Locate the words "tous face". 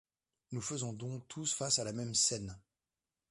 1.27-1.77